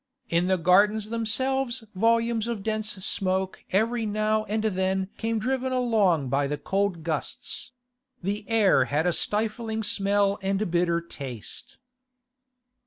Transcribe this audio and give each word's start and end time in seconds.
In 0.29 0.47
the 0.47 0.57
Gardens 0.57 1.11
themselves 1.11 1.83
volumes 1.93 2.47
of 2.47 2.63
dense 2.63 2.93
smoke 3.05 3.63
every 3.69 4.03
now 4.03 4.45
and 4.45 4.63
then 4.63 5.09
came 5.17 5.37
driven 5.37 5.71
along 5.71 6.27
by 6.27 6.47
the 6.47 6.57
cold 6.57 7.03
gusts; 7.03 7.71
the 8.23 8.43
air 8.49 8.85
had 8.85 9.05
a 9.05 9.13
stifling 9.13 9.83
smell 9.83 10.39
and 10.41 10.59
a 10.59 10.65
bitter 10.65 11.01
taste. 11.01 11.77